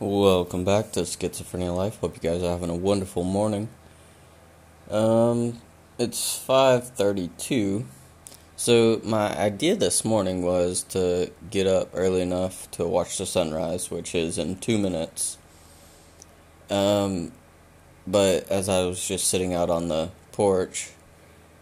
Welcome 0.00 0.62
back 0.62 0.92
to 0.92 1.00
Schizophrenia 1.00 1.74
Life. 1.74 1.98
Hope 1.98 2.14
you 2.14 2.30
guys 2.30 2.40
are 2.44 2.50
having 2.50 2.70
a 2.70 2.76
wonderful 2.76 3.24
morning. 3.24 3.68
Um, 4.88 5.60
it's 5.98 6.38
5:32. 6.38 7.84
So 8.54 9.00
my 9.02 9.36
idea 9.36 9.74
this 9.74 10.04
morning 10.04 10.42
was 10.42 10.84
to 10.90 11.32
get 11.50 11.66
up 11.66 11.90
early 11.94 12.20
enough 12.20 12.70
to 12.72 12.86
watch 12.86 13.18
the 13.18 13.26
sunrise, 13.26 13.90
which 13.90 14.14
is 14.14 14.38
in 14.38 14.58
2 14.58 14.78
minutes. 14.78 15.36
Um, 16.70 17.32
but 18.06 18.48
as 18.48 18.68
I 18.68 18.84
was 18.84 19.04
just 19.04 19.26
sitting 19.26 19.52
out 19.52 19.68
on 19.68 19.88
the 19.88 20.10
porch, 20.30 20.90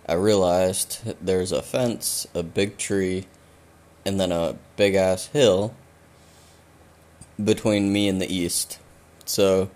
I 0.07 0.13
realized 0.13 1.15
there's 1.25 1.53
a 1.53 1.63
fence, 1.63 2.27
a 2.35 2.43
big 2.43 2.77
tree, 2.77 3.29
and 4.05 4.21
then 4.21 4.31
a 4.31 4.57
big 4.77 4.95
ass 4.95 5.29
hill 5.29 5.73
between 7.43 7.93
me 7.93 8.09
and 8.09 8.21
the 8.21 8.33
east. 8.33 8.79
So 9.25 9.71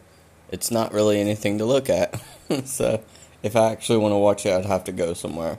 it's 0.51 0.71
not 0.71 0.93
really 0.93 1.21
anything 1.21 1.59
to 1.59 1.65
look 1.65 1.89
at. 1.91 2.21
so 2.65 3.03
if 3.43 3.57
I 3.57 3.73
actually 3.73 3.99
want 3.99 4.13
to 4.13 4.17
watch 4.17 4.47
it, 4.47 4.53
I'd 4.53 4.67
have 4.67 4.85
to 4.85 4.93
go 4.93 5.15
somewhere. 5.15 5.59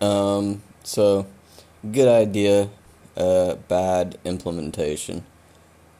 Um, 0.00 0.62
so 0.82 1.26
good 1.90 2.08
idea, 2.08 2.70
uh, 3.16 3.54
bad 3.54 4.18
implementation. 4.24 5.24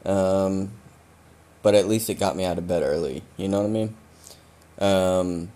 Um, 0.04 0.72
but 1.62 1.74
at 1.74 1.86
least 1.86 2.08
it 2.08 2.14
got 2.14 2.36
me 2.36 2.44
out 2.44 2.58
of 2.58 2.66
bed 2.66 2.82
early. 2.82 3.22
You 3.36 3.48
know 3.48 3.60
what 3.60 3.66
I 3.66 3.70
mean? 3.70 3.96
Um, 4.78 5.52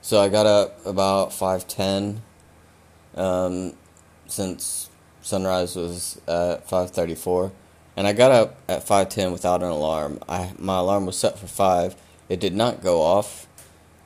so 0.00 0.20
I 0.20 0.28
got 0.28 0.46
up 0.46 0.86
about 0.86 1.32
five 1.32 1.68
ten. 1.68 2.22
Um, 3.14 3.74
since 4.26 4.88
sunrise 5.20 5.76
was 5.76 6.20
at 6.26 6.66
five 6.68 6.90
thirty 6.92 7.14
four 7.14 7.52
and 8.00 8.06
I 8.06 8.14
got 8.14 8.30
up 8.30 8.56
at 8.66 8.82
5:10 8.82 9.30
without 9.30 9.62
an 9.62 9.68
alarm. 9.68 10.20
I 10.26 10.52
my 10.58 10.78
alarm 10.78 11.04
was 11.04 11.18
set 11.18 11.38
for 11.38 11.46
5. 11.46 11.94
It 12.30 12.40
did 12.40 12.54
not 12.54 12.82
go 12.82 13.02
off 13.02 13.46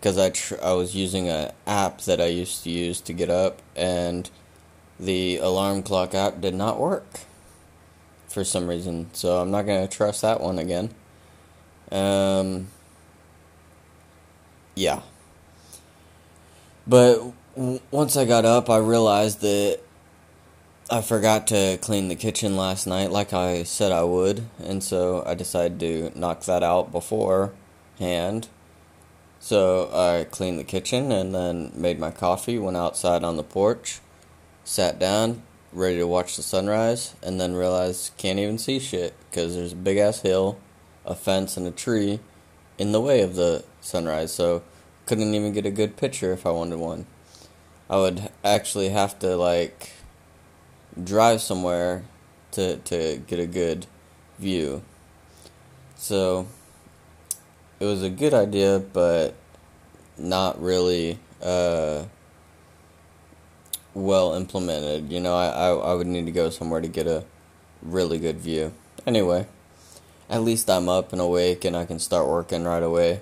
because 0.00 0.18
I 0.18 0.30
tr- 0.30 0.60
I 0.60 0.72
was 0.72 0.96
using 0.96 1.28
an 1.28 1.52
app 1.64 2.00
that 2.00 2.20
I 2.20 2.26
used 2.26 2.64
to 2.64 2.70
use 2.70 3.00
to 3.02 3.12
get 3.12 3.30
up 3.30 3.62
and 3.76 4.28
the 4.98 5.36
alarm 5.36 5.84
clock 5.84 6.12
app 6.12 6.40
did 6.40 6.56
not 6.56 6.80
work 6.80 7.20
for 8.26 8.42
some 8.42 8.66
reason. 8.66 9.10
So 9.12 9.40
I'm 9.40 9.52
not 9.52 9.64
going 9.64 9.86
to 9.86 9.96
trust 9.96 10.22
that 10.22 10.40
one 10.40 10.58
again. 10.58 10.90
Um 11.92 12.66
yeah. 14.74 15.02
But 16.84 17.32
w- 17.54 17.78
once 17.92 18.16
I 18.16 18.24
got 18.24 18.44
up, 18.44 18.68
I 18.68 18.78
realized 18.78 19.40
that 19.42 19.78
I 20.90 21.00
forgot 21.00 21.46
to 21.46 21.78
clean 21.80 22.08
the 22.08 22.14
kitchen 22.14 22.58
last 22.58 22.86
night 22.86 23.10
like 23.10 23.32
I 23.32 23.62
said 23.62 23.90
I 23.90 24.04
would, 24.04 24.46
and 24.62 24.84
so 24.84 25.24
I 25.24 25.32
decided 25.32 25.80
to 25.80 26.12
knock 26.14 26.42
that 26.42 26.62
out 26.62 26.92
beforehand. 26.92 28.48
So 29.40 29.88
I 29.94 30.24
cleaned 30.24 30.58
the 30.58 30.64
kitchen 30.64 31.10
and 31.10 31.34
then 31.34 31.72
made 31.74 31.98
my 31.98 32.10
coffee, 32.10 32.58
went 32.58 32.76
outside 32.76 33.24
on 33.24 33.36
the 33.36 33.42
porch, 33.42 34.00
sat 34.62 34.98
down, 34.98 35.42
ready 35.72 35.96
to 35.96 36.06
watch 36.06 36.36
the 36.36 36.42
sunrise, 36.42 37.14
and 37.22 37.40
then 37.40 37.54
realized 37.54 38.14
can't 38.18 38.38
even 38.38 38.58
see 38.58 38.78
shit 38.78 39.14
because 39.30 39.54
there's 39.54 39.72
a 39.72 39.76
big 39.76 39.96
ass 39.96 40.20
hill, 40.20 40.58
a 41.06 41.14
fence, 41.14 41.56
and 41.56 41.66
a 41.66 41.70
tree 41.70 42.20
in 42.76 42.92
the 42.92 43.00
way 43.00 43.22
of 43.22 43.36
the 43.36 43.64
sunrise, 43.80 44.34
so 44.34 44.62
couldn't 45.06 45.32
even 45.32 45.54
get 45.54 45.64
a 45.64 45.70
good 45.70 45.96
picture 45.96 46.34
if 46.34 46.44
I 46.44 46.50
wanted 46.50 46.78
one. 46.78 47.06
I 47.88 47.96
would 47.96 48.30
actually 48.44 48.90
have 48.90 49.18
to 49.20 49.34
like 49.34 49.92
drive 51.02 51.40
somewhere 51.40 52.04
to 52.52 52.76
to 52.76 53.18
get 53.26 53.38
a 53.38 53.46
good 53.46 53.86
view. 54.38 54.82
So 55.96 56.46
it 57.80 57.84
was 57.84 58.02
a 58.02 58.10
good 58.10 58.34
idea, 58.34 58.78
but 58.78 59.34
not 60.16 60.60
really 60.60 61.18
uh, 61.42 62.04
well 63.92 64.34
implemented. 64.34 65.10
You 65.10 65.20
know, 65.20 65.34
I, 65.34 65.46
I 65.46 65.68
I 65.70 65.94
would 65.94 66.06
need 66.06 66.26
to 66.26 66.32
go 66.32 66.50
somewhere 66.50 66.80
to 66.80 66.88
get 66.88 67.06
a 67.06 67.24
really 67.82 68.18
good 68.18 68.38
view. 68.38 68.72
Anyway, 69.06 69.46
at 70.30 70.42
least 70.42 70.70
I'm 70.70 70.88
up 70.88 71.12
and 71.12 71.20
awake 71.20 71.64
and 71.64 71.76
I 71.76 71.84
can 71.84 71.98
start 71.98 72.28
working 72.28 72.64
right 72.64 72.82
away, 72.82 73.20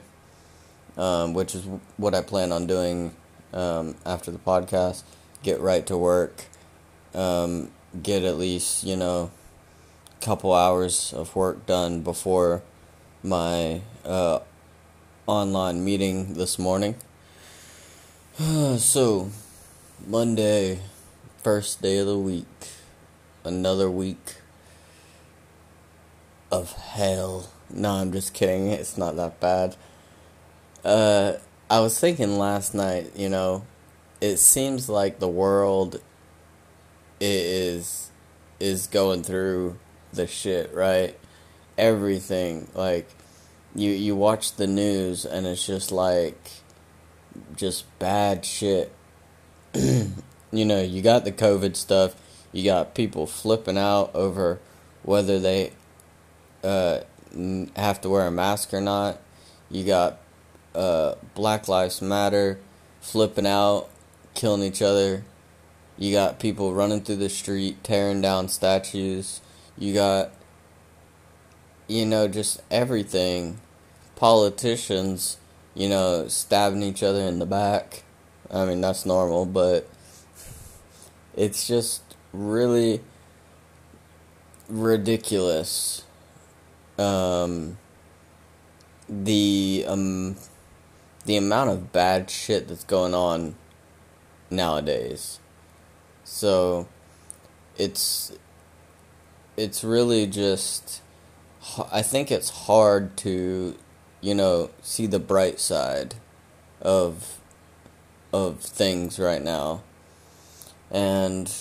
um, 0.97 1.34
which 1.34 1.55
is 1.55 1.66
what 1.97 2.15
I 2.15 2.22
plan 2.22 2.53
on 2.53 2.66
doing 2.66 3.15
um, 3.53 3.97
after 4.06 4.31
the 4.31 4.38
podcast. 4.38 5.03
Get 5.43 5.61
right 5.61 5.84
to 5.87 5.97
work 5.97 6.47
um, 7.15 7.71
get 8.03 8.23
at 8.23 8.39
least 8.39 8.84
you 8.84 8.97
know 8.97 9.31
a 10.21 10.25
couple 10.25 10.53
hours 10.53 11.12
of 11.12 11.34
work 11.37 11.67
done 11.67 12.00
before 12.03 12.62
my 13.23 13.83
uh, 14.05 14.41
online 15.27 15.84
meeting 15.84 16.34
this 16.34 16.59
morning. 16.59 16.97
so 18.78 19.31
Monday, 20.06 20.81
first 21.43 21.83
day 21.83 21.99
of 21.99 22.06
the 22.06 22.19
week, 22.19 22.47
another 23.44 23.91
week 23.91 24.37
of 26.50 26.73
hell. 26.73 27.49
No, 27.71 27.93
I'm 27.93 28.12
just 28.12 28.34
kidding. 28.34 28.67
It's 28.73 28.99
not 28.99 29.17
that 29.17 29.41
bad. 29.41 29.77
Uh, 30.84 31.34
I 31.71 31.81
was 31.81 31.99
thinking 31.99 32.39
last 32.39 32.75
night, 32.75 33.12
you 33.17 33.29
know, 33.29 33.65
it 34.21 34.37
seems 34.37 34.89
like 34.89 35.19
the 35.19 35.29
world 35.29 36.00
is 37.22 38.10
is 38.60 38.87
going 38.87 39.22
through 39.22 39.78
the 40.12 40.27
shit, 40.27 40.72
right? 40.75 41.19
Everything 41.78 42.69
like 42.75 43.09
you 43.75 43.91
you 43.91 44.15
watch 44.15 44.56
the 44.56 44.66
news 44.66 45.25
and 45.25 45.47
it's 45.47 45.66
just 45.66 45.93
like 45.93 46.38
just 47.56 47.87
bad 47.99 48.44
shit. 48.44 48.93
you 49.75 50.65
know, 50.65 50.82
you 50.82 51.03
got 51.03 51.25
the 51.25 51.32
COVID 51.32 51.77
stuff. 51.77 52.15
You 52.53 52.65
got 52.65 52.94
people 52.94 53.27
flipping 53.27 53.78
out 53.78 54.15
over 54.15 54.61
whether 55.03 55.41
they 55.41 55.72
uh, 56.62 57.00
have 57.77 58.00
to 58.03 58.09
wear 58.09 58.27
a 58.27 58.31
mask 58.31 58.75
or 58.75 58.81
not. 58.81 59.19
You 59.71 59.84
got 59.84 60.19
uh, 60.75 61.15
Black 61.34 61.69
Lives 61.69 62.03
Matter 62.03 62.59
flipping 63.00 63.47
out, 63.47 63.88
killing 64.34 64.62
each 64.62 64.82
other. 64.82 65.25
You 65.99 66.13
got 66.13 66.41
people 66.41 66.75
running 66.75 67.03
through 67.03 67.17
the 67.17 67.29
street, 67.29 67.85
tearing 67.85 68.21
down 68.21 68.49
statues. 68.49 69.41
You 69.79 69.95
got, 69.95 70.31
you 71.87 72.07
know, 72.07 72.29
just 72.29 72.63
everything. 72.71 73.61
Politicians, 74.17 75.39
you 75.75 75.89
know, 75.89 76.29
stabbing 76.29 76.83
each 76.83 77.03
other 77.03 77.21
in 77.21 77.39
the 77.39 77.47
back. 77.47 78.05
I 78.51 78.65
mean, 78.65 78.81
that's 78.81 79.07
normal, 79.07 79.47
but 79.47 79.89
it's 81.35 81.67
just 81.67 82.03
really 82.33 83.01
ridiculous. 84.69 86.05
Um, 86.99 87.79
the 89.09 89.85
um, 89.87 90.37
the 91.25 91.37
amount 91.37 91.71
of 91.71 91.93
bad 91.93 92.31
shit 92.31 92.69
that's 92.69 92.85
going 92.85 93.15
on 93.15 93.55
nowadays. 94.51 95.39
So 96.32 96.88
it's 97.76 98.32
it's 99.59 99.84
really 99.84 100.26
just 100.26 101.03
I 101.93 102.00
think 102.00 102.32
it's 102.32 102.48
hard 102.48 103.19
to 103.19 103.76
you 104.22 104.34
know 104.34 104.70
see 104.81 105.06
the 105.06 105.19
bright 105.19 105.60
side 105.60 106.15
of 106.81 107.38
of 108.32 108.60
things 108.60 109.19
right 109.19 109.43
now. 109.43 109.82
And 110.91 111.54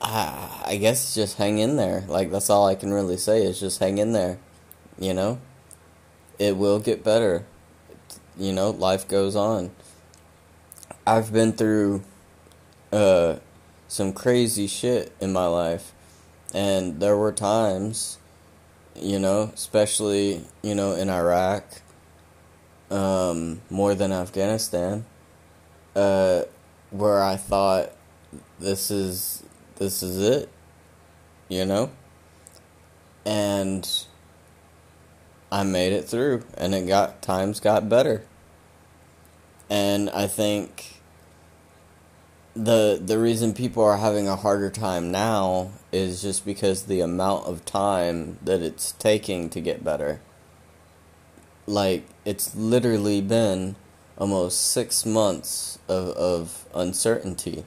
I, 0.00 0.62
I 0.64 0.76
guess 0.78 1.14
just 1.14 1.36
hang 1.36 1.58
in 1.58 1.76
there. 1.76 2.04
Like 2.08 2.30
that's 2.30 2.48
all 2.48 2.66
I 2.66 2.74
can 2.74 2.90
really 2.92 3.18
say 3.18 3.42
is 3.44 3.60
just 3.60 3.80
hang 3.80 3.98
in 3.98 4.12
there. 4.12 4.38
You 4.98 5.12
know? 5.12 5.40
It 6.38 6.56
will 6.56 6.80
get 6.80 7.04
better. 7.04 7.44
You 8.38 8.54
know, 8.54 8.70
life 8.70 9.06
goes 9.06 9.36
on. 9.36 9.72
I've 11.08 11.32
been 11.32 11.52
through 11.52 12.02
uh, 12.92 13.36
some 13.86 14.12
crazy 14.12 14.66
shit 14.66 15.12
in 15.20 15.32
my 15.32 15.46
life, 15.46 15.92
and 16.52 16.98
there 16.98 17.16
were 17.16 17.30
times, 17.30 18.18
you 18.96 19.20
know, 19.20 19.52
especially 19.54 20.44
you 20.62 20.74
know 20.74 20.94
in 20.94 21.08
Iraq, 21.08 21.64
um, 22.90 23.60
more 23.70 23.94
than 23.94 24.10
Afghanistan, 24.10 25.06
uh, 25.94 26.42
where 26.90 27.22
I 27.22 27.36
thought 27.36 27.92
this 28.58 28.90
is 28.90 29.44
this 29.76 30.02
is 30.02 30.18
it, 30.20 30.48
you 31.48 31.64
know, 31.64 31.92
and 33.24 33.88
I 35.52 35.62
made 35.62 35.92
it 35.92 36.08
through, 36.08 36.42
and 36.56 36.74
it 36.74 36.88
got 36.88 37.22
times 37.22 37.60
got 37.60 37.88
better, 37.88 38.24
and 39.70 40.10
I 40.10 40.26
think 40.26 40.94
the 42.56 42.98
the 43.04 43.18
reason 43.18 43.52
people 43.52 43.84
are 43.84 43.98
having 43.98 44.26
a 44.26 44.36
harder 44.36 44.70
time 44.70 45.10
now 45.10 45.70
is 45.92 46.22
just 46.22 46.44
because 46.46 46.84
the 46.84 47.00
amount 47.00 47.46
of 47.46 47.64
time 47.66 48.38
that 48.42 48.62
it's 48.62 48.92
taking 48.92 49.50
to 49.50 49.60
get 49.60 49.84
better. 49.84 50.20
Like 51.66 52.06
it's 52.24 52.54
literally 52.56 53.20
been 53.20 53.76
almost 54.16 54.60
six 54.60 55.04
months 55.04 55.78
of 55.86 56.08
of 56.16 56.66
uncertainty. 56.74 57.64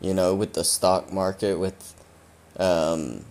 You 0.00 0.12
know, 0.12 0.34
with 0.34 0.52
the 0.52 0.64
stock 0.64 1.10
market, 1.10 1.58
with 1.58 1.94
um, 2.58 3.24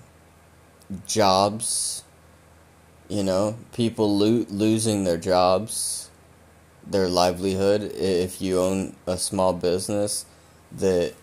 jobs. 1.06 2.04
You 3.10 3.22
know, 3.22 3.58
people 3.74 4.18
lo- 4.18 4.46
losing 4.50 5.04
their 5.04 5.18
jobs, 5.18 6.10
their 6.88 7.08
livelihood. 7.08 7.84
If 7.94 8.42
you 8.42 8.60
own 8.60 8.96
a 9.06 9.18
small 9.18 9.54
business, 9.54 10.26
that 10.78 11.14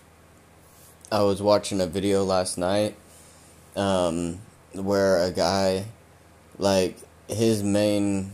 I 1.11 1.23
was 1.23 1.41
watching 1.41 1.81
a 1.81 1.87
video 1.87 2.23
last 2.23 2.57
night 2.57 2.95
um, 3.75 4.39
where 4.73 5.21
a 5.23 5.31
guy, 5.31 5.85
like, 6.57 6.97
his 7.27 7.63
main 7.63 8.31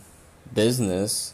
business 0.54 1.34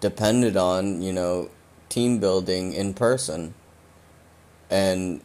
depended 0.00 0.56
on, 0.56 1.02
you 1.02 1.12
know, 1.12 1.50
team 1.88 2.18
building 2.18 2.72
in 2.72 2.94
person. 2.94 3.54
And, 4.68 5.22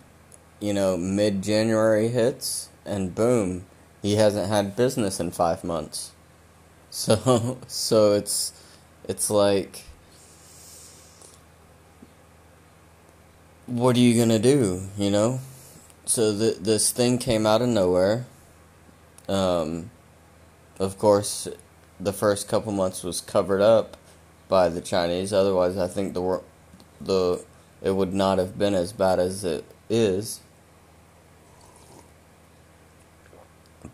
you 0.60 0.74
know, 0.74 0.96
mid 0.96 1.42
January 1.42 2.10
hits, 2.10 2.70
and 2.86 3.14
boom, 3.14 3.66
he 4.02 4.16
hasn't 4.16 4.48
had 4.48 4.76
business 4.76 5.20
in 5.20 5.32
five 5.32 5.64
months. 5.64 6.12
So, 6.94 7.58
so 7.68 8.12
it's, 8.12 8.52
it's 9.08 9.30
like, 9.30 9.84
what 13.72 13.96
are 13.96 14.00
you 14.00 14.20
gonna 14.20 14.40
do? 14.40 14.84
You 14.98 15.10
know, 15.10 15.40
so 16.06 16.38
th- 16.38 16.58
this 16.58 16.92
thing 16.92 17.18
came 17.18 17.46
out 17.46 17.62
of 17.62 17.70
nowhere. 17.70 18.26
Um, 19.30 19.92
of 20.78 20.98
course, 20.98 21.48
the 22.00 22.12
first 22.12 22.50
couple 22.50 22.74
months 22.74 23.04
was 23.04 23.22
covered 23.22 23.62
up 23.62 23.96
by 24.50 24.68
the 24.68 24.82
Chinese. 24.82 25.32
Otherwise, 25.32 25.78
I 25.78 25.88
think 25.88 26.14
the 26.14 26.42
the 27.00 27.44
it 27.82 27.92
would 27.92 28.14
not 28.14 28.38
have 28.38 28.60
been 28.60 28.74
as 28.74 28.92
bad 28.92 29.20
as 29.20 29.44
it 29.46 29.64
is. 29.90 30.42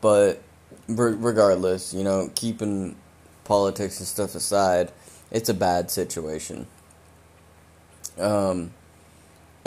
But 0.02 0.42
regardless, 0.88 1.94
you 1.94 2.04
know, 2.04 2.32
keeping 2.36 2.96
politics 3.44 4.00
and 4.00 4.08
stuff 4.08 4.36
aside, 4.36 4.92
it's 5.32 5.50
a 5.50 5.54
bad 5.54 5.92
situation. 5.92 6.68
Um, 8.20 8.74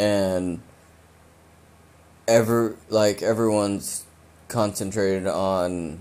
and 0.00 0.62
ever 2.26 2.76
like 2.88 3.20
everyone's 3.20 4.04
concentrated 4.48 5.26
on 5.26 6.00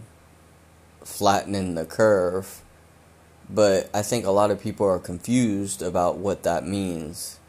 flattening 1.03 1.75
the 1.75 1.85
curve 1.85 2.63
but 3.49 3.89
I 3.93 4.03
think 4.03 4.25
a 4.25 4.31
lot 4.31 4.51
of 4.51 4.61
people 4.61 4.85
are 4.85 4.99
confused 4.99 5.81
about 5.81 6.17
what 6.17 6.43
that 6.43 6.65
means. 6.65 7.39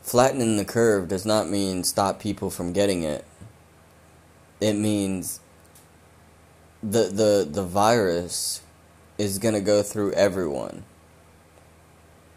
Flattening 0.00 0.56
the 0.56 0.64
curve 0.64 1.08
does 1.08 1.26
not 1.26 1.48
mean 1.48 1.82
stop 1.82 2.20
people 2.20 2.50
from 2.50 2.72
getting 2.72 3.02
it. 3.02 3.24
It 4.60 4.74
means 4.74 5.40
the 6.82 7.04
the 7.04 7.46
the 7.50 7.64
virus 7.64 8.62
is 9.18 9.38
going 9.38 9.54
to 9.54 9.60
go 9.60 9.82
through 9.82 10.12
everyone. 10.12 10.84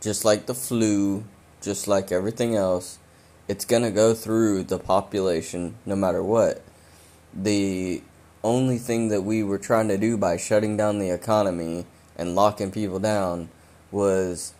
Just 0.01 0.25
like 0.25 0.47
the 0.47 0.56
flu, 0.56 1.24
just 1.63 1.88
like 1.88 2.12
everything 2.12 2.56
else, 2.56 3.00
it's 3.48 3.65
going 3.65 3.83
to 3.83 3.92
go 3.92 4.13
through 4.13 4.63
the 4.63 4.77
population 4.77 5.75
no 5.86 5.95
matter 5.95 6.21
what. 6.21 6.62
The 7.33 8.04
only 8.44 8.77
thing 8.77 9.07
that 9.07 9.21
we 9.24 9.42
were 9.44 9.57
trying 9.57 9.88
to 9.88 9.98
do 9.98 10.18
by 10.18 10.38
shutting 10.38 10.77
down 10.77 11.00
the 11.00 11.10
economy 11.10 11.86
and 12.15 12.36
locking 12.36 12.71
people 12.71 13.00
down 13.00 13.50
was 13.92 14.54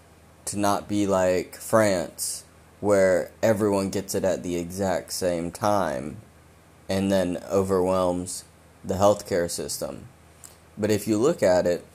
to 0.46 0.58
not 0.58 0.88
be 0.88 1.06
like 1.06 1.56
France, 1.56 2.44
where 2.80 3.32
everyone 3.42 3.90
gets 3.90 4.16
it 4.16 4.24
at 4.24 4.44
the 4.44 4.56
exact 4.56 5.14
same 5.14 5.52
time 5.52 6.18
and 6.90 7.12
then 7.12 7.38
overwhelms 7.50 8.44
the 8.84 8.96
healthcare 8.96 9.50
system. 9.50 10.08
But 10.78 10.92
if 10.92 11.08
you 11.08 11.18
look 11.18 11.44
at 11.44 11.68
it, 11.68 11.86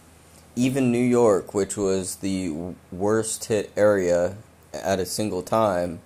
even 0.57 0.91
New 0.91 0.99
York, 0.99 1.55
which 1.55 1.77
was 1.77 2.17
the 2.17 2.75
worst 2.91 3.47
hit 3.47 3.71
area 3.77 4.37
at 4.73 4.99
a 4.99 5.07
single 5.07 5.43
time, 5.43 6.01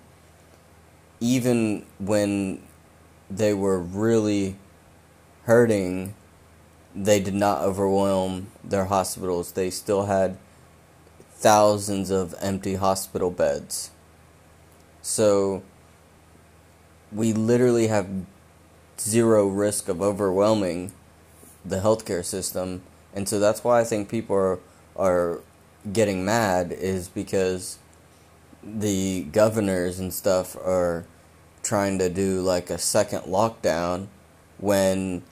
even 1.19 1.85
when 1.99 2.61
they 3.29 3.53
were 3.53 3.79
really 3.79 4.55
hurting 5.43 6.13
they 6.95 7.19
did 7.19 7.33
not 7.33 7.61
overwhelm 7.61 8.47
their 8.63 8.85
hospitals. 8.85 9.53
They 9.53 9.69
still 9.69 10.05
had 10.05 10.37
thousands 11.31 12.11
of 12.11 12.35
empty 12.39 12.75
hospital 12.75 13.31
beds. 13.31 13.91
So 15.01 15.63
we 17.11 17.33
literally 17.33 17.87
have 17.87 18.07
zero 18.99 19.47
risk 19.47 19.89
of 19.89 20.01
overwhelming 20.01 20.91
the 21.65 21.77
healthcare 21.77 22.23
system. 22.23 22.83
And 23.13 23.27
so 23.27 23.39
that's 23.39 23.63
why 23.63 23.81
I 23.81 23.83
think 23.83 24.09
people 24.09 24.35
are 24.35 24.59
are 24.95 25.39
getting 25.91 26.23
mad 26.23 26.71
is 26.71 27.09
because 27.09 27.79
the 28.65 29.23
governors 29.23 29.99
and 29.99 30.13
stuff 30.13 30.55
are 30.55 31.05
trying 31.61 31.97
to 31.99 32.09
do 32.09 32.41
like 32.41 32.69
a 32.69 32.77
second 32.77 33.21
lockdown 33.21 34.07
when 34.57 35.23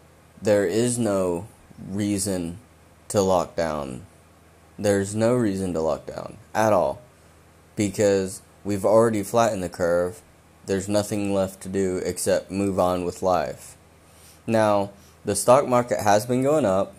there 0.42 0.66
is 0.66 0.98
no 0.98 1.48
reason 1.90 2.58
to 3.08 3.22
lock 3.22 3.56
down. 3.56 4.06
There's 4.78 5.14
no 5.14 5.36
reason 5.36 5.74
to 5.74 5.82
lock 5.82 6.06
down 6.06 6.38
at 6.54 6.74
all 6.74 7.02
because 7.76 8.42
we've 8.64 8.86
already 8.86 9.24
flattened 9.24 9.64
the 9.64 9.70
curve. 9.70 10.22
There's 10.66 10.88
nothing 10.88 11.34
left 11.34 11.62
to 11.62 11.70
do 11.70 12.02
except 12.04 12.52
move 12.52 12.80
on 12.80 13.04
with 13.04 13.22
life. 13.22 13.76
Now, 14.48 14.92
the 15.26 15.36
stock 15.36 15.68
market 15.68 16.00
has 16.00 16.26
been 16.26 16.44
going 16.44 16.66
up 16.66 16.96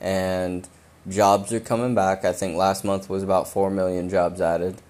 and 0.00 0.68
jobs 1.08 1.52
are 1.52 1.60
coming 1.60 1.94
back. 1.94 2.24
I 2.24 2.32
think 2.32 2.56
last 2.56 2.84
month 2.84 3.08
was 3.08 3.22
about 3.22 3.48
4 3.48 3.70
million 3.70 4.08
jobs 4.08 4.40
added. 4.40 4.80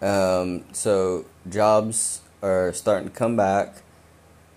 Um, 0.00 0.64
so, 0.72 1.26
jobs 1.48 2.20
are 2.42 2.72
starting 2.72 3.08
to 3.08 3.14
come 3.14 3.36
back. 3.36 3.82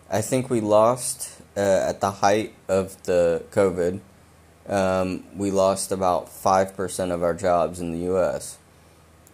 I 0.09 0.21
think 0.21 0.49
we 0.49 0.61
lost 0.61 1.41
uh, 1.57 1.59
at 1.59 2.01
the 2.01 2.11
height 2.11 2.53
of 2.67 3.01
the 3.03 3.43
COVID, 3.51 4.01
um, 4.67 5.23
we 5.35 5.51
lost 5.51 5.91
about 5.91 6.27
5% 6.27 7.11
of 7.11 7.23
our 7.23 7.33
jobs 7.33 7.79
in 7.79 7.91
the 7.91 7.99
U.S., 8.05 8.57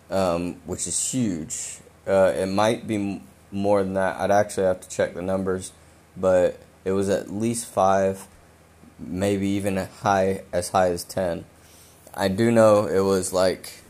um, 0.10 0.56
which 0.66 0.88
is 0.88 1.12
huge. 1.12 1.80
Uh, 2.08 2.34
it 2.36 2.48
might 2.48 2.88
be 2.88 2.96
m- 2.96 3.22
more 3.52 3.84
than 3.84 3.94
that. 3.94 4.20
I'd 4.20 4.32
actually 4.32 4.66
have 4.66 4.80
to 4.82 4.90
check 4.90 5.14
the 5.14 5.22
numbers, 5.22 5.74
but 6.16 6.60
it 6.86 6.92
was 6.94 7.10
at 7.10 7.32
least 7.32 7.68
5, 7.68 8.28
maybe 8.98 9.48
even 9.50 9.78
high 9.78 10.42
as 10.54 10.70
high 10.70 10.90
as 10.90 11.04
10. 11.04 11.46
I 12.14 12.30
do 12.30 12.50
know 12.50 12.88
it 12.88 13.02
was 13.02 13.32
like 13.32 13.84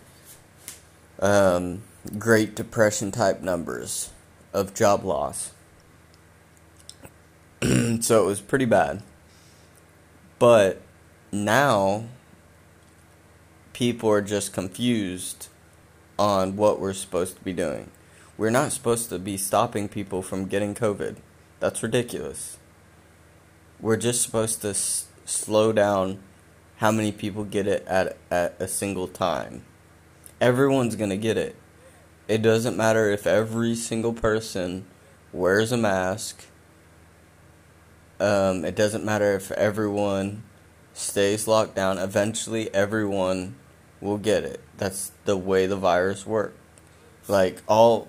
um, 1.20 1.84
Great 2.18 2.56
Depression 2.56 3.12
type 3.12 3.42
numbers 3.42 4.12
of 4.54 4.74
job 4.74 5.04
loss. 5.04 5.52
so 7.62 8.24
it 8.24 8.26
was 8.26 8.42
pretty 8.42 8.66
bad. 8.66 9.04
But 10.40 10.82
now 11.32 12.06
people 13.74 14.10
are 14.10 14.22
just 14.22 14.54
confused 14.54 15.48
on 16.18 16.56
what 16.56 16.80
we're 16.80 16.94
supposed 16.94 17.36
to 17.38 17.44
be 17.44 17.54
doing. 17.54 17.92
We're 18.38 18.52
not 18.52 18.72
supposed 18.72 19.10
to 19.10 19.20
be 19.20 19.38
stopping 19.38 19.90
people 19.90 20.22
from 20.22 20.46
getting 20.46 20.76
COVID. 20.76 21.18
That's 21.60 21.84
ridiculous. 21.84 22.58
We're 23.80 23.98
just 23.98 24.22
supposed 24.22 24.62
to 24.62 24.70
s- 24.70 25.08
slow 25.26 25.72
down 25.72 26.20
how 26.78 26.92
many 26.92 27.12
people 27.12 27.44
get 27.44 27.68
it 27.68 27.86
at 27.88 28.18
at 28.30 28.56
a 28.60 28.68
single 28.68 29.08
time. 29.08 29.64
Everyone's 30.40 30.96
going 30.96 31.10
to 31.10 31.18
get 31.18 31.38
it. 31.38 31.56
It 32.28 32.42
doesn't 32.42 32.76
matter 32.76 33.10
if 33.10 33.26
every 33.26 33.76
single 33.76 34.14
person 34.14 34.86
wears 35.32 35.72
a 35.72 35.78
mask 35.78 36.46
um, 38.20 38.66
it 38.66 38.76
doesn't 38.76 39.06
matter 39.06 39.36
if 39.36 39.52
everyone 39.52 40.44
stays 40.94 41.48
locked 41.48 41.76
down. 41.76 41.98
Eventually, 41.98 42.74
everyone 42.74 43.56
will 44.02 44.18
get 44.18 44.44
it. 44.44 44.60
That's 44.78 45.12
the 45.26 45.38
way 45.38 45.68
the 45.68 45.76
virus 45.76 46.26
works. 46.26 46.58
Like 47.28 47.62
all 47.68 48.08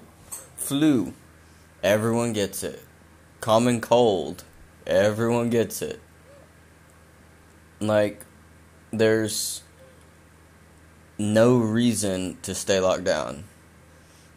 flu, 0.57 1.13
everyone 1.83 2.33
gets 2.33 2.63
it. 2.63 2.83
Common 3.41 3.81
cold, 3.81 4.45
everyone 4.87 5.51
gets 5.51 5.83
it. 5.83 6.01
Like, 7.81 8.25
there's 8.91 9.63
no 11.19 11.59
reason 11.59 12.39
to 12.43 12.55
stay 12.55 12.81
locked 12.81 13.05
down. 13.05 13.45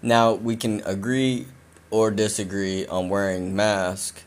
Now 0.01 0.33
we 0.33 0.55
can 0.55 0.81
agree 0.85 1.47
or 1.89 2.11
disagree 2.11 2.85
on 2.87 3.09
wearing 3.09 3.55
mask. 3.55 4.23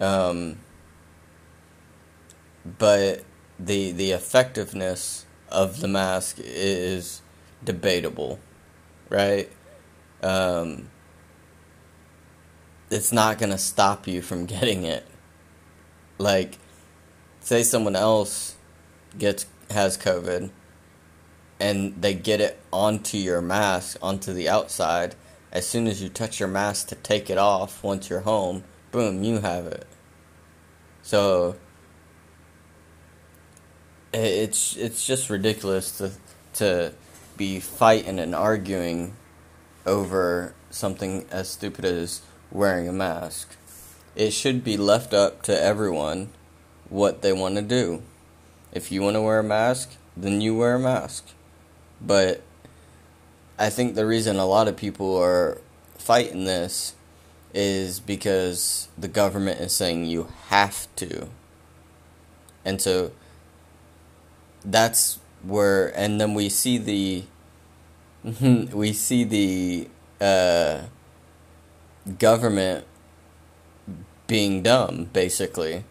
Um, 0.00 0.58
but 2.78 3.24
the 3.58 3.92
the 3.92 4.12
effectiveness 4.12 5.26
of 5.48 5.80
the 5.80 5.88
mask 5.88 6.36
is 6.38 7.22
debatable, 7.64 8.38
right? 9.08 9.50
Um, 10.22 10.88
it's 12.90 13.12
not 13.12 13.38
going 13.38 13.50
to 13.50 13.58
stop 13.58 14.06
you 14.06 14.22
from 14.22 14.46
getting 14.46 14.84
it. 14.84 15.06
Like, 16.18 16.58
say 17.40 17.62
someone 17.62 17.96
else 17.96 18.56
gets 19.18 19.46
has 19.70 19.96
COVID 19.96 20.50
and 21.60 22.00
they 22.00 22.14
get 22.14 22.40
it 22.40 22.58
onto 22.72 23.18
your 23.18 23.42
mask, 23.42 23.98
onto 24.02 24.32
the 24.32 24.48
outside. 24.48 25.14
As 25.52 25.66
soon 25.66 25.86
as 25.86 26.02
you 26.02 26.08
touch 26.08 26.40
your 26.40 26.48
mask 26.48 26.88
to 26.88 26.94
take 26.94 27.28
it 27.28 27.38
off 27.38 27.84
once 27.84 28.08
you're 28.08 28.20
home, 28.20 28.64
boom, 28.90 29.22
you 29.22 29.40
have 29.40 29.66
it. 29.66 29.86
So 31.02 31.56
it's 34.12 34.76
it's 34.76 35.06
just 35.06 35.28
ridiculous 35.28 35.96
to 35.98 36.12
to 36.54 36.92
be 37.36 37.60
fighting 37.60 38.18
and 38.18 38.34
arguing 38.34 39.14
over 39.86 40.54
something 40.70 41.26
as 41.30 41.48
stupid 41.48 41.84
as 41.84 42.22
wearing 42.50 42.88
a 42.88 42.92
mask. 42.92 43.56
It 44.14 44.32
should 44.32 44.64
be 44.64 44.76
left 44.76 45.14
up 45.14 45.42
to 45.42 45.62
everyone 45.62 46.30
what 46.88 47.22
they 47.22 47.32
want 47.32 47.56
to 47.56 47.62
do. 47.62 48.02
If 48.72 48.90
you 48.92 49.02
want 49.02 49.14
to 49.14 49.22
wear 49.22 49.40
a 49.40 49.44
mask, 49.44 49.96
then 50.16 50.40
you 50.40 50.56
wear 50.56 50.74
a 50.74 50.80
mask. 50.80 51.28
But 52.00 52.42
I 53.58 53.70
think 53.70 53.94
the 53.94 54.06
reason 54.06 54.36
a 54.36 54.46
lot 54.46 54.68
of 54.68 54.76
people 54.76 55.16
are 55.16 55.58
fighting 55.98 56.44
this 56.44 56.94
is 57.52 58.00
because 58.00 58.88
the 58.96 59.08
government 59.08 59.60
is 59.60 59.72
saying 59.72 60.04
you 60.04 60.28
have 60.48 60.88
to. 60.96 61.28
And 62.64 62.80
so 62.80 63.12
that's 64.64 65.18
where 65.42 65.88
and 65.98 66.20
then 66.20 66.34
we 66.34 66.48
see 66.48 66.78
the 66.78 67.24
we 68.74 68.92
see 68.92 69.24
the 69.24 69.88
uh, 70.20 70.82
government 72.18 72.84
being 74.26 74.62
dumb 74.62 75.04
basically 75.12 75.84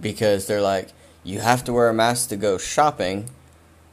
because 0.00 0.46
they're 0.46 0.60
like 0.60 0.88
you 1.22 1.40
have 1.40 1.64
to 1.64 1.72
wear 1.72 1.88
a 1.88 1.94
mask 1.94 2.28
to 2.28 2.36
go 2.36 2.58
shopping 2.58 3.30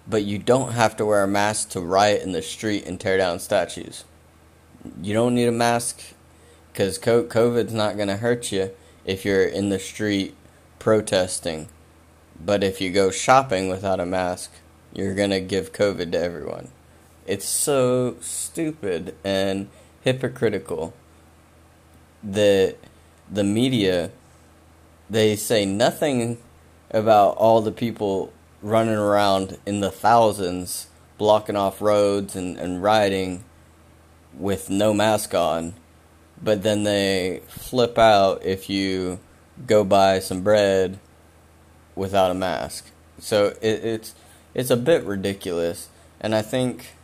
but 0.08 0.24
you 0.24 0.38
don't 0.38 0.74
have 0.74 0.96
to 0.96 1.06
wear 1.06 1.24
a 1.24 1.28
mask 1.28 1.70
to 1.70 1.80
riot 1.80 2.22
in 2.22 2.32
the 2.32 2.42
street 2.42 2.86
and 2.86 3.00
tear 3.00 3.18
down 3.18 3.40
statues 3.40 4.04
you 5.02 5.14
don't 5.14 5.36
need 5.36 5.48
a 5.48 5.52
mask 5.52 6.02
because 6.72 6.98
covid's 6.98 7.74
not 7.74 7.96
going 7.96 8.08
to 8.08 8.18
hurt 8.18 8.52
you 8.52 8.72
if 9.06 9.24
you're 9.24 9.46
in 9.46 9.70
the 9.70 9.80
street 9.80 10.36
protesting 10.80 11.68
but 12.40 12.64
if 12.64 12.82
you 12.82 12.92
go 12.92 13.12
shopping 13.12 13.70
without 13.70 14.00
a 14.00 14.06
mask, 14.06 14.52
you're 14.94 15.16
going 15.16 15.30
to 15.30 15.40
give 15.40 15.72
COVID 15.72 16.12
to 16.12 16.20
everyone. 16.20 16.70
It's 17.26 17.46
so 17.46 18.18
stupid 18.20 19.16
and 19.24 19.70
hypocritical 20.02 20.94
that 22.22 22.76
the 23.32 23.44
media 23.44 24.12
they 25.10 25.36
say 25.36 25.66
nothing 25.66 26.38
about 26.90 27.36
all 27.38 27.62
the 27.62 27.72
people 27.72 28.32
running 28.64 28.96
around 28.96 29.60
in 29.66 29.82
the 29.82 29.92
thousands 29.92 30.88
blocking 31.18 31.56
off 31.56 31.82
roads 31.82 32.36
and, 32.36 32.58
and 32.58 32.82
riding 32.82 33.44
with 34.34 34.70
no 34.70 34.94
mask 34.94 35.36
on. 35.36 35.74
But 36.42 36.64
then 36.64 36.84
they 36.84 37.42
flip 37.48 37.98
out 37.98 38.44
if 38.44 38.70
you 38.70 39.20
go 39.68 39.84
buy 39.84 40.20
some 40.20 40.42
bread 40.42 41.00
without 41.96 42.32
a 42.32 42.34
mask. 42.34 42.90
So 43.20 43.48
it, 43.62 43.86
it's 43.86 44.16
it's 44.54 44.70
a 44.70 44.78
bit 44.78 45.04
ridiculous, 45.04 45.90
and 46.20 46.36
I 46.36 46.42
think 46.42 46.96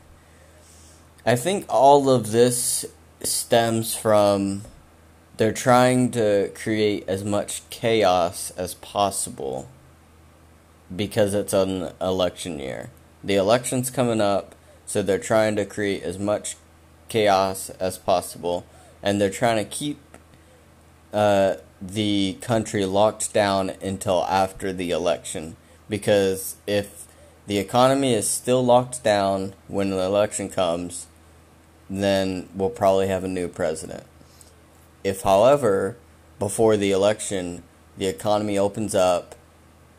I 1.25 1.35
think 1.35 1.65
all 1.69 2.09
of 2.09 2.31
this 2.31 2.85
stems 3.21 3.95
from 3.95 4.63
they're 5.37 5.53
trying 5.53 6.11
to 6.11 6.51
create 6.53 7.05
as 7.07 7.23
much 7.23 7.61
chaos 7.69 8.51
as 8.57 8.73
possible 8.75 9.69
because 10.95 11.33
it's 11.33 11.53
an 11.53 11.91
election 12.01 12.59
year. 12.59 12.89
The 13.23 13.35
election's 13.35 13.89
coming 13.89 14.21
up, 14.21 14.55
so 14.85 15.01
they're 15.01 15.19
trying 15.19 15.55
to 15.57 15.65
create 15.65 16.03
as 16.03 16.17
much 16.17 16.55
chaos 17.09 17.69
as 17.71 17.97
possible, 17.97 18.65
and 19.03 19.19
they're 19.19 19.29
trying 19.29 19.63
to 19.63 19.69
keep 19.69 19.99
uh, 21.13 21.55
the 21.81 22.37
country 22.41 22.85
locked 22.85 23.33
down 23.33 23.71
until 23.81 24.23
after 24.25 24.71
the 24.73 24.91
election. 24.91 25.55
Because 25.89 26.55
if 26.67 27.07
the 27.47 27.57
economy 27.57 28.13
is 28.13 28.29
still 28.29 28.63
locked 28.63 29.03
down 29.03 29.53
when 29.67 29.89
the 29.89 30.01
election 30.01 30.49
comes, 30.49 31.07
then 31.89 32.47
we'll 32.53 32.69
probably 32.69 33.07
have 33.07 33.23
a 33.23 33.27
new 33.27 33.47
president. 33.47 34.03
If, 35.03 35.21
however, 35.21 35.97
before 36.37 36.77
the 36.77 36.91
election, 36.91 37.63
the 37.97 38.05
economy 38.05 38.57
opens 38.57 38.93
up 38.93 39.35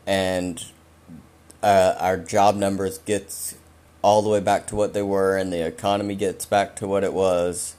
and 0.07 0.63
uh, 1.61 1.95
our 1.99 2.17
job 2.17 2.55
numbers 2.55 2.97
gets 2.99 3.55
all 4.01 4.21
the 4.21 4.29
way 4.29 4.39
back 4.39 4.67
to 4.67 4.75
what 4.75 4.93
they 4.93 5.01
were 5.01 5.37
and 5.37 5.53
the 5.53 5.65
economy 5.65 6.15
gets 6.15 6.45
back 6.45 6.75
to 6.75 6.87
what 6.87 7.03
it 7.03 7.13
was, 7.13 7.75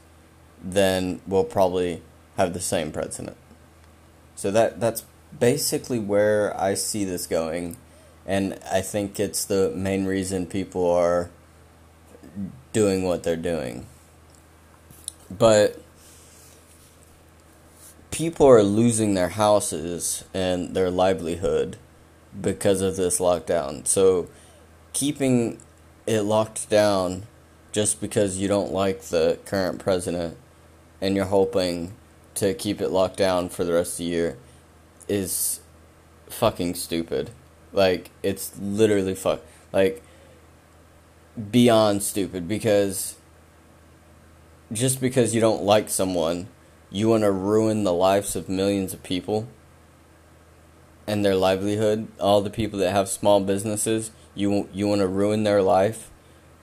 then 0.63 1.21
we'll 1.27 1.45
probably 1.45 2.03
have 2.37 2.55
the 2.55 2.61
same 2.61 2.93
president. 2.93 3.37
So 4.37 4.51
that 4.51 4.81
that's 4.81 5.05
basically 5.39 5.99
where 5.99 6.59
I 6.61 6.75
see 6.75 7.05
this 7.05 7.27
going, 7.27 7.77
and 8.27 8.59
I 8.71 8.81
think 8.81 9.19
it's 9.21 9.45
the 9.45 9.73
main 9.75 10.05
reason 10.05 10.47
people 10.47 10.91
are 10.91 11.31
doing 12.73 13.05
what 13.05 13.23
they're 13.23 13.37
doing. 13.37 13.87
But 15.31 15.81
people 18.11 18.47
are 18.47 18.63
losing 18.63 19.15
their 19.15 19.31
houses 19.31 20.25
and 20.35 20.75
their 20.75 20.91
livelihood 20.91 21.77
because 22.41 22.81
of 22.81 22.97
this 22.97 23.19
lockdown. 23.19 23.87
So 23.87 24.29
keeping 24.93 25.59
it 26.07 26.23
locked 26.23 26.69
down 26.69 27.25
just 27.73 28.01
because 28.01 28.39
you 28.39 28.49
don't 28.49 28.73
like 28.73 29.03
the 29.03 29.39
current 29.45 29.79
president 29.79 30.37
and 31.01 31.17
you're 31.17 31.27
hoping 31.27 31.95
to 32.35 32.55
keep 32.55 32.81
it 32.81 32.89
locked 32.89 33.17
down 33.17 33.49
for 33.49 33.65
the 33.65 33.73
rest 33.73 33.95
of 33.95 33.99
the 33.99 34.05
year 34.05 34.39
is 35.09 35.61
fucking 36.29 36.75
stupid. 36.75 37.31
Like 37.73 38.11
it's 38.23 38.53
literally 38.59 39.15
fuck 39.15 39.41
like 39.73 40.03
beyond 41.51 42.03
stupid 42.03 42.47
because 42.47 43.17
just 44.71 45.01
because 45.01 45.35
you 45.35 45.41
don't 45.41 45.63
like 45.63 45.89
someone, 45.89 46.49
you 46.91 47.09
want 47.09 47.23
to 47.23 47.31
ruin 47.31 47.85
the 47.85 47.93
lives 47.93 48.37
of 48.37 48.49
millions 48.49 48.93
of 48.93 49.03
people 49.03 49.49
and 51.07 51.25
their 51.25 51.37
livelihood. 51.37 52.09
All 52.21 52.41
the 52.41 52.51
people 52.51 52.79
that 52.81 52.93
have 52.93 53.09
small 53.09 53.41
businesses, 53.41 54.11
you 54.35 54.69
you 54.73 54.89
want 54.89 55.01
to 55.01 55.09
ruin 55.09 55.45
their 55.45 55.63
life 55.63 56.11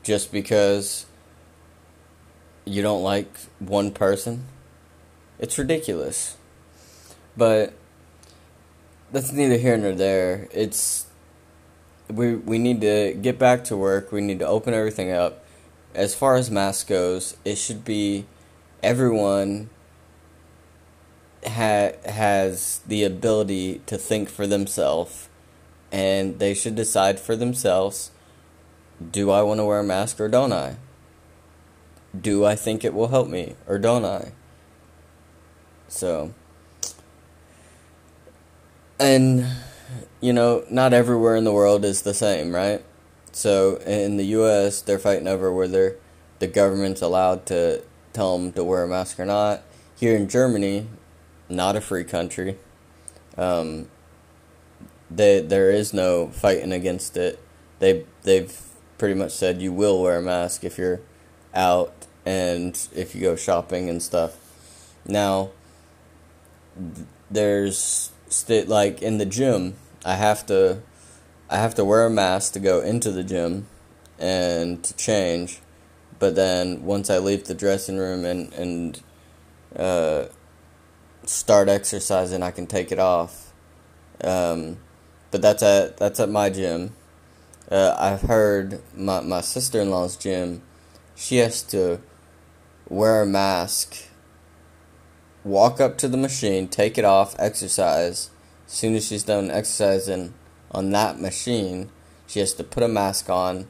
just 0.04 0.32
because 0.32 1.06
you 2.66 2.82
don't 2.82 3.04
like 3.04 3.30
one 3.60 3.92
person. 3.92 4.46
It's 5.40 5.58
ridiculous. 5.58 6.38
But 7.38 7.74
that's 9.12 9.32
neither 9.32 9.58
here 9.58 9.78
nor 9.78 9.94
there. 9.94 10.48
It's 10.52 11.06
we 12.10 12.36
we 12.36 12.58
need 12.58 12.82
to 12.82 13.14
get 13.14 13.40
back 13.40 13.64
to 13.66 13.78
work. 13.78 14.12
We 14.12 14.22
need 14.22 14.40
to 14.40 14.48
open 14.48 14.74
everything 14.74 15.12
up. 15.12 15.44
As 15.94 16.14
far 16.14 16.36
as 16.36 16.52
masks 16.52 16.84
goes, 16.84 17.36
it 17.44 17.58
should 17.58 17.84
be 17.84 18.26
everyone 18.84 19.70
ha- 21.46 21.94
has 22.06 22.82
the 22.88 23.04
ability 23.04 23.82
to 23.86 23.98
think 23.98 24.30
for 24.30 24.48
themselves 24.48 25.30
and 25.92 26.40
they 26.40 26.54
should 26.54 26.76
decide 26.76 27.20
for 27.20 27.36
themselves 27.36 28.12
do 29.12 29.32
I 29.32 29.42
want 29.42 29.60
to 29.60 29.66
wear 29.66 29.80
a 29.80 29.84
mask 29.84 30.20
or 30.20 30.28
don't 30.28 30.52
I? 30.52 30.76
Do 32.20 32.44
I 32.44 32.56
think 32.56 32.84
it 32.84 32.94
will 32.94 33.08
help 33.08 33.30
me 33.30 33.56
or 33.68 33.80
don't 33.80 34.04
I? 34.04 34.34
So, 35.88 36.34
and 39.00 39.46
you 40.20 40.34
know, 40.34 40.66
not 40.70 40.94
everywhere 40.94 41.36
in 41.36 41.46
the 41.46 41.54
world 41.54 41.86
is 41.86 42.02
the 42.02 42.14
same, 42.14 42.54
right? 42.54 42.84
So 43.32 43.78
in 43.78 44.18
the 44.18 44.26
U.S., 44.26 44.82
they're 44.82 45.00
fighting 45.00 45.28
over 45.28 45.52
whether 45.52 45.98
the 46.40 46.48
government's 46.48 47.02
allowed 47.02 47.46
to 47.48 47.84
tell 48.12 48.38
them 48.38 48.52
to 48.54 48.64
wear 48.64 48.84
a 48.84 48.88
mask 48.88 49.20
or 49.20 49.26
not. 49.26 49.62
Here 49.96 50.16
in 50.16 50.28
Germany, 50.28 50.88
not 51.50 51.76
a 51.76 51.82
free 51.82 52.04
country. 52.04 52.58
Um, 53.38 53.90
they, 55.10 55.42
there 55.42 55.72
is 55.72 55.94
no 55.94 56.28
fighting 56.28 56.72
against 56.72 57.18
it. 57.18 57.40
They 57.80 58.06
they've 58.24 58.56
pretty 58.98 59.16
much 59.16 59.32
said 59.32 59.62
you 59.62 59.74
will 59.74 60.02
wear 60.02 60.18
a 60.18 60.22
mask 60.22 60.64
if 60.64 60.78
you're 60.78 61.02
out 61.56 61.94
and 62.26 62.88
if 62.96 63.16
you 63.16 63.22
go 63.22 63.36
shopping 63.36 63.90
and 63.90 64.04
stuff. 64.04 64.38
Now, 65.06 65.52
there's 67.32 68.12
st- 68.28 68.68
like 68.68 69.02
in 69.02 69.18
the 69.18 69.26
gym, 69.26 69.76
I 70.06 70.16
have 70.16 70.46
to 70.48 70.82
I 71.50 71.58
have 71.58 71.74
to 71.76 71.86
wear 71.86 72.06
a 72.06 72.10
mask 72.10 72.54
to 72.54 72.60
go 72.60 72.82
into 72.82 73.12
the 73.12 73.24
gym 73.24 73.68
and 74.20 74.84
to 74.84 74.96
change. 74.96 75.62
But 76.20 76.36
then 76.36 76.84
once 76.84 77.10
I 77.10 77.18
leave 77.18 77.46
the 77.46 77.56
dressing 77.56 77.98
room 77.98 78.26
and 78.26 78.54
and 78.54 79.02
uh, 79.76 80.26
start 81.30 81.70
exercising, 81.70 82.42
I 82.42 82.52
can 82.52 82.66
take 82.66 82.92
it 82.92 83.00
off. 83.00 83.54
Um, 84.24 84.78
but 85.32 85.42
that's 85.42 85.62
at 85.62 85.98
that's 85.98 86.20
at 86.20 86.30
my 86.30 86.50
gym. 86.50 86.96
Uh, 87.72 87.96
I've 88.00 88.22
heard 88.22 88.82
my 88.96 89.22
my 89.22 89.42
sister 89.42 89.80
in 89.80 89.92
law's 89.92 90.18
gym. 90.18 90.64
She 91.16 91.38
has 91.38 91.62
to 91.64 92.02
wear 92.88 93.22
a 93.22 93.26
mask, 93.26 93.96
walk 95.44 95.80
up 95.80 95.98
to 96.00 96.08
the 96.08 96.18
machine, 96.18 96.68
take 96.68 96.98
it 96.98 97.06
off, 97.06 97.36
exercise. 97.38 98.32
As 98.66 98.74
soon 98.74 98.96
as 98.96 99.08
she's 99.08 99.24
done 99.24 99.52
exercising 99.52 100.34
on 100.72 100.92
that 100.92 101.20
machine, 101.20 101.90
she 102.28 102.40
has 102.40 102.54
to 102.54 102.64
put 102.64 102.84
a 102.84 102.88
mask 102.88 103.30
on 103.30 103.68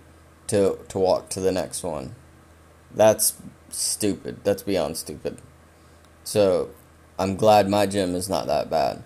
to 0.47 0.79
to 0.87 0.97
walk 0.97 1.29
to 1.29 1.41
the 1.41 1.51
next 1.51 1.83
one. 1.83 2.15
That's 2.91 3.33
stupid. 3.69 4.43
That's 4.43 4.63
beyond 4.63 4.95
stupid. 4.97 5.39
So 6.23 6.69
I'm 7.19 7.35
glad 7.35 7.69
my 7.69 7.85
gym 7.85 8.15
is 8.15 8.29
not 8.29 8.47
that 8.47 8.69
bad. 8.69 9.03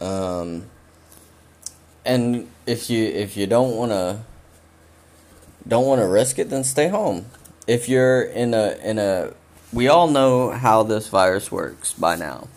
Um, 0.00 0.70
and 2.04 2.48
if 2.66 2.88
you 2.88 3.04
if 3.04 3.36
you 3.36 3.46
don't 3.46 3.76
want 3.76 3.92
to 3.92 4.20
don't 5.68 5.86
want 5.86 6.00
to 6.00 6.08
risk 6.08 6.38
it, 6.38 6.48
then 6.48 6.64
stay 6.64 6.88
home. 6.88 7.26
If 7.66 7.86
you're 7.86 8.22
in 8.22 8.54
a 8.54 8.78
in 8.82 8.98
a 8.98 9.34
we 9.74 9.88
all 9.88 10.08
know 10.08 10.52
how 10.52 10.82
this 10.84 11.08
virus 11.08 11.52
works 11.52 11.92
by 11.92 12.16
now. 12.16 12.48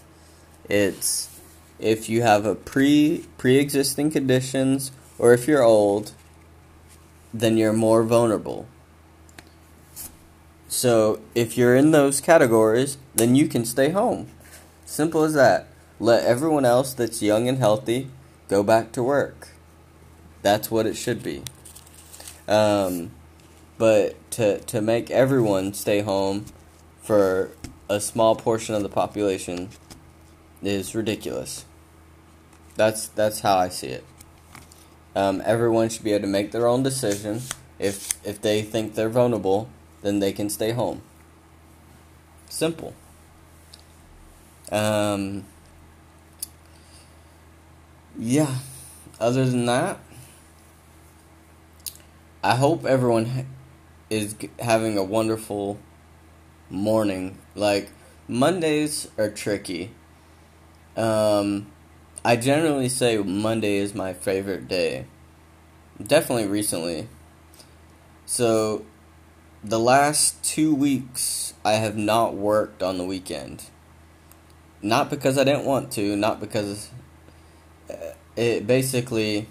It's 0.70 1.38
if 1.80 2.08
you 2.08 2.22
have 2.22 2.46
a 2.46 2.56
pre 2.56 3.26
pre-existing 3.38 4.12
conditions 4.12 4.92
or 5.20 5.34
if 5.34 5.48
you're 5.48 5.64
old, 5.64 6.14
then 7.34 7.58
you're 7.58 7.74
more 7.74 8.04
vulnerable. 8.04 8.68
So, 10.70 11.22
if 11.34 11.58
you're 11.58 11.76
in 11.76 11.92
those 11.92 12.20
categories, 12.20 12.98
then 13.16 13.36
you 13.36 13.48
can 13.48 13.64
stay 13.64 13.90
home. 13.90 14.28
Simple 14.88 15.24
as 15.24 15.34
that. 15.34 15.68
Let 16.00 16.24
everyone 16.24 16.64
else 16.64 16.94
that's 16.94 17.22
young 17.22 17.50
and 17.50 17.58
healthy 17.58 18.10
go 18.48 18.64
back 18.64 18.94
to 18.94 19.04
work. 19.04 19.50
That's 20.42 20.72
what 20.72 20.86
it 20.86 20.96
should 20.96 21.22
be. 21.22 21.44
Um, 22.48 23.12
but 23.78 24.16
to 24.32 24.62
to 24.62 24.82
make 24.82 25.12
everyone 25.12 25.74
stay 25.74 26.02
home 26.02 26.46
for 27.02 27.52
a 27.90 28.00
small 28.00 28.34
portion 28.36 28.76
of 28.76 28.82
the 28.82 28.90
population 28.90 29.70
is 30.64 30.96
ridiculous. 30.96 31.66
That's 32.78 33.10
that's 33.10 33.42
how 33.42 33.58
I 33.58 33.68
see 33.68 33.88
it. 33.88 34.06
Um, 35.16 35.42
everyone 35.44 35.90
should 35.90 36.06
be 36.06 36.14
able 36.14 36.22
to 36.22 36.28
make 36.28 36.54
their 36.54 36.66
own 36.66 36.82
decision. 36.82 37.42
If 37.78 38.14
if 38.26 38.42
they 38.42 38.62
think 38.62 38.96
they're 38.96 39.10
vulnerable, 39.10 39.68
then 40.02 40.20
they 40.20 40.32
can 40.32 40.50
stay 40.50 40.72
home. 40.72 41.02
Simple. 42.48 42.94
Um, 44.72 45.46
yeah. 48.18 48.56
Other 49.20 49.46
than 49.46 49.66
that, 49.66 50.00
I 52.44 52.56
hope 52.56 52.86
everyone 52.86 53.48
is 54.10 54.36
having 54.60 54.98
a 54.98 55.04
wonderful 55.04 55.80
morning. 56.70 57.38
Like 57.56 57.90
Mondays 58.28 59.10
are 59.18 59.30
tricky. 59.30 59.92
Um, 60.96 61.68
I 62.24 62.36
generally 62.36 62.90
say 62.90 63.18
Monday 63.18 63.78
is 63.78 63.96
my 63.96 64.14
favorite 64.14 64.68
day. 64.68 65.06
Definitely 66.02 66.48
recently. 66.48 67.08
So, 68.26 68.86
the 69.64 69.80
last 69.80 70.44
two 70.44 70.76
weeks, 70.76 71.54
I 71.64 71.74
have 71.74 71.96
not 71.98 72.36
worked 72.36 72.84
on 72.84 72.98
the 72.98 73.06
weekend. 73.06 73.64
Not 74.82 75.10
because 75.10 75.38
I 75.38 75.44
didn't 75.44 75.66
want 75.66 75.92
to, 75.94 76.16
not 76.16 76.40
because 76.40 76.90
uh, 77.90 78.14
it 78.36 78.68
basically, 78.68 79.48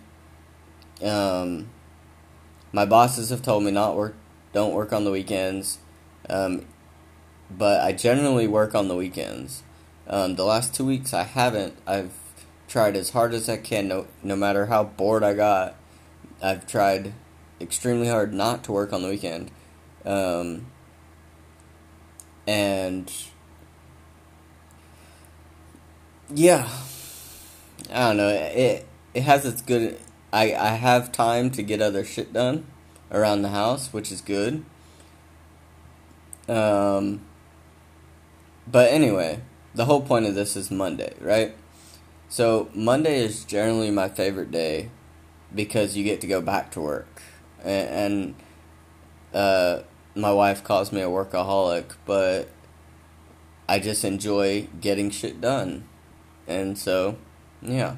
um, 1.03 1.69
my 2.73 2.85
bosses 2.85 3.31
have 3.31 3.43
told 3.43 3.65
me 3.65 3.71
not 3.71 3.97
work, 3.97 4.15
don't 4.53 4.73
work 4.73 4.93
on 4.93 5.05
the 5.05 5.11
weekends. 5.11 5.79
Um, 6.29 6.67
but 7.51 7.81
I 7.83 7.93
generally 7.93 8.47
work 8.47 8.75
on 8.75 8.89
the 8.89 8.97
weekends. 8.97 9.63
Um, 10.09 10.37
the 10.37 10.45
last 10.45 10.75
two 10.75 10.85
weeks 10.85 11.13
I 11.13 11.23
haven't. 11.23 11.77
I've 11.87 12.13
tried 12.69 12.97
as 12.97 13.11
hard 13.11 13.35
as 13.35 13.49
I 13.49 13.57
can, 13.57 13.89
no, 13.89 14.07
no 14.23 14.37
matter 14.37 14.67
how 14.67 14.85
bored 14.85 15.23
I 15.23 15.35
got. 15.35 15.77
I've 16.43 16.67
tried 16.67 17.13
extremely 17.61 18.09
hard 18.09 18.35
not 18.35 18.65
to 18.65 18.73
work 18.73 18.93
on 18.93 19.03
the 19.03 19.09
weekend. 19.09 19.51
Um, 20.05 20.67
and 22.47 23.13
yeah, 26.35 26.69
I 27.93 28.09
don't 28.09 28.17
know. 28.17 28.29
It 28.29 28.87
it 29.15 29.23
has 29.23 29.45
its 29.45 29.63
good. 29.63 29.99
I 30.33 30.55
I 30.55 30.69
have 30.75 31.13
time 31.13 31.51
to 31.51 31.63
get 31.63 31.81
other 31.81 32.05
shit 32.05 32.33
done 32.33 32.67
around 33.11 33.43
the 33.43 33.51
house, 33.51 33.93
which 33.93 34.11
is 34.11 34.21
good. 34.21 34.65
Um, 36.49 37.23
but 38.67 38.93
anyway, 38.93 39.41
the 39.75 39.85
whole 39.85 40.01
point 40.01 40.27
of 40.27 40.35
this 40.35 40.57
is 40.57 40.71
Monday, 40.71 41.15
right? 41.21 41.55
So 42.29 42.69
Monday 42.75 43.19
is 43.19 43.45
generally 43.45 43.91
my 43.91 44.09
favorite 44.09 44.51
day 44.51 44.91
because 45.55 45.97
you 45.97 46.05
get 46.05 46.21
to 46.21 46.27
go 46.27 46.41
back 46.41 46.73
to 46.73 46.81
work, 46.81 47.23
and, 47.63 47.89
and 47.89 48.35
uh, 49.33 49.83
my 50.15 50.33
wife 50.33 50.65
calls 50.65 50.93
me 50.93 51.01
a 51.03 51.07
workaholic, 51.07 51.95
but 52.05 52.49
I 53.69 53.79
just 53.79 54.05
enjoy 54.05 54.69
getting 54.81 55.11
shit 55.11 55.41
done, 55.41 55.85
and 56.47 56.77
so 56.79 57.17
yeah. 57.63 57.97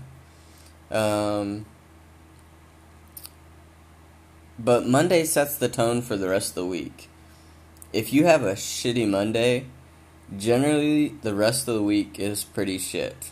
Um, 0.91 1.67
but 4.59 4.87
Monday 4.87 5.25
sets 5.25 5.57
the 5.57 5.69
tone 5.69 6.03
for 6.03 6.17
the 6.17 6.29
rest 6.29 6.51
of 6.51 6.55
the 6.57 6.67
week. 6.67 7.09
If 7.93 8.13
you 8.13 8.27
have 8.27 8.43
a 8.43 8.55
shitty 8.55 9.09
Monday, 9.09 9.67
generally 10.37 11.09
the 11.23 11.35
rest 11.35 11.69
of 11.69 11.75
the 11.75 11.83
week 11.83 12.19
is 12.19 12.45
pretty 12.45 12.79
shit. 12.79 13.31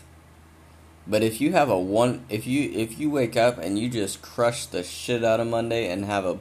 But 1.05 1.23
if 1.23 1.39
you 1.39 1.53
have 1.53 1.69
a 1.69 1.79
one 1.79 2.25
if 2.29 2.45
you 2.45 2.69
if 2.71 2.99
you 2.99 3.09
wake 3.09 3.37
up 3.37 3.57
and 3.57 3.79
you 3.79 3.89
just 3.89 4.21
crush 4.21 4.65
the 4.65 4.83
shit 4.83 5.23
out 5.23 5.39
of 5.39 5.47
Monday 5.47 5.89
and 5.89 6.05
have 6.05 6.25
a 6.25 6.39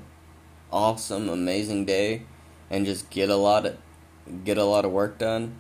awesome 0.72 1.28
amazing 1.28 1.84
day 1.84 2.22
and 2.68 2.84
just 2.84 3.08
get 3.10 3.30
a 3.30 3.36
lot 3.36 3.64
of 3.64 3.76
get 4.44 4.58
a 4.58 4.64
lot 4.64 4.84
of 4.84 4.90
work 4.90 5.18
done, 5.18 5.56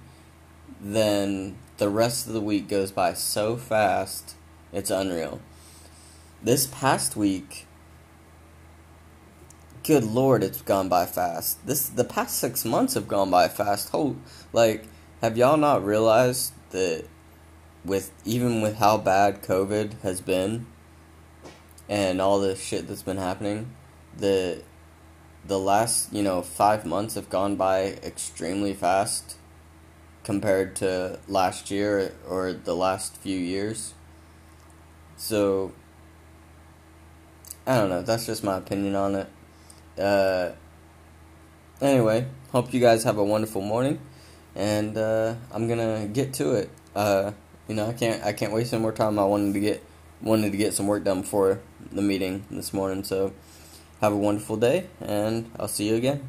then 0.80 1.56
the 1.78 1.88
rest 1.88 2.26
of 2.26 2.32
the 2.32 2.40
week 2.40 2.68
goes 2.68 2.90
by 2.90 3.12
so 3.14 3.56
fast, 3.56 4.34
it's 4.72 4.90
unreal. 4.90 5.40
This 6.42 6.66
past 6.66 7.16
week 7.16 7.66
good 9.86 10.02
lord, 10.02 10.42
it's 10.42 10.62
gone 10.62 10.88
by 10.88 11.06
fast. 11.06 11.64
This 11.64 11.88
the 11.88 12.04
past 12.04 12.38
six 12.38 12.64
months 12.64 12.94
have 12.94 13.06
gone 13.06 13.30
by 13.30 13.46
fast. 13.48 13.90
Oh, 13.94 14.16
like 14.52 14.84
have 15.22 15.36
y'all 15.38 15.56
not 15.56 15.84
realized 15.84 16.52
that 16.70 17.04
with 17.84 18.10
even 18.24 18.60
with 18.60 18.76
how 18.78 18.98
bad 18.98 19.42
COVID 19.42 20.00
has 20.00 20.20
been 20.20 20.66
and 21.88 22.20
all 22.20 22.40
the 22.40 22.56
shit 22.56 22.88
that's 22.88 23.02
been 23.02 23.16
happening, 23.16 23.70
the 24.16 24.62
the 25.46 25.58
last 25.58 26.12
you 26.12 26.22
know 26.22 26.42
five 26.42 26.84
months 26.84 27.14
have 27.14 27.30
gone 27.30 27.54
by 27.54 27.98
extremely 28.02 28.74
fast 28.74 29.36
compared 30.26 30.74
to 30.74 31.20
last 31.28 31.70
year 31.70 32.12
or 32.28 32.52
the 32.52 32.74
last 32.74 33.16
few 33.18 33.38
years. 33.38 33.94
So 35.16 35.70
I 37.64 37.76
don't 37.76 37.88
know. 37.88 38.02
That's 38.02 38.26
just 38.26 38.42
my 38.42 38.56
opinion 38.56 38.96
on 38.96 39.14
it. 39.14 39.28
Uh, 39.96 40.50
anyway, 41.80 42.26
hope 42.50 42.74
you 42.74 42.80
guys 42.80 43.04
have 43.04 43.18
a 43.18 43.24
wonderful 43.24 43.62
morning, 43.62 44.00
and 44.56 44.98
uh, 44.98 45.36
I'm 45.52 45.68
gonna 45.68 46.08
get 46.08 46.34
to 46.34 46.54
it. 46.54 46.70
Uh, 46.96 47.30
you 47.68 47.76
know, 47.76 47.86
I 47.86 47.92
can't 47.92 48.22
I 48.24 48.32
can't 48.32 48.52
waste 48.52 48.72
any 48.72 48.82
more 48.82 48.92
time. 48.92 49.20
I 49.20 49.24
wanted 49.24 49.54
to 49.54 49.60
get 49.60 49.80
wanted 50.20 50.50
to 50.50 50.58
get 50.58 50.74
some 50.74 50.88
work 50.88 51.04
done 51.04 51.20
before 51.20 51.60
the 51.92 52.02
meeting 52.02 52.44
this 52.50 52.74
morning. 52.74 53.04
So, 53.04 53.32
have 54.00 54.12
a 54.12 54.16
wonderful 54.16 54.56
day, 54.56 54.88
and 55.00 55.52
I'll 55.56 55.68
see 55.68 55.88
you 55.88 55.94
again. 55.94 56.28